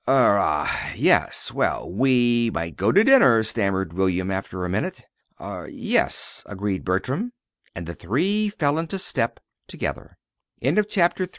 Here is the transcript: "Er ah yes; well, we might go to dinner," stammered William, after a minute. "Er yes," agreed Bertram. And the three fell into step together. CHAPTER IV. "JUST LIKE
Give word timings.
"Er 0.07 0.39
ah 0.39 0.93
yes; 0.95 1.51
well, 1.53 1.87
we 1.93 2.49
might 2.51 2.75
go 2.75 2.91
to 2.91 3.03
dinner," 3.03 3.43
stammered 3.43 3.93
William, 3.93 4.31
after 4.31 4.65
a 4.65 4.69
minute. 4.69 5.03
"Er 5.39 5.67
yes," 5.71 6.41
agreed 6.47 6.83
Bertram. 6.83 7.33
And 7.75 7.85
the 7.85 7.93
three 7.93 8.49
fell 8.49 8.79
into 8.79 8.97
step 8.97 9.39
together. 9.67 10.17
CHAPTER 10.59 10.85
IV. 10.85 10.89
"JUST 10.89 11.19
LIKE 11.19 11.29